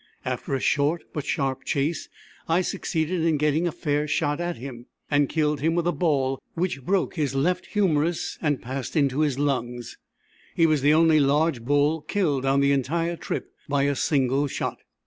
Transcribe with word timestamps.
After 0.25 0.55
a 0.55 0.59
short 0.59 1.03
but 1.13 1.27
sharp 1.27 1.63
chase 1.63 2.09
I 2.49 2.61
succeeded 2.61 3.23
in 3.23 3.37
getting 3.37 3.67
a 3.67 3.71
fair 3.71 4.07
shot 4.07 4.39
at 4.41 4.57
him, 4.57 4.87
and 5.11 5.29
killed 5.29 5.61
him 5.61 5.75
with 5.75 5.85
a 5.85 5.91
ball 5.91 6.41
which 6.55 6.83
broke 6.83 7.17
his 7.17 7.35
left 7.35 7.67
humerus 7.67 8.39
and 8.41 8.63
passed 8.63 8.95
into 8.95 9.19
his 9.19 9.37
lungs. 9.37 9.99
He 10.55 10.65
was 10.65 10.81
the 10.81 10.95
only 10.95 11.19
large 11.19 11.61
bull 11.63 12.01
killed 12.01 12.47
on 12.47 12.61
the 12.61 12.71
entire 12.71 13.15
trip 13.15 13.51
by 13.69 13.83
a 13.83 13.93
single 13.95 14.47
shot. 14.47 14.79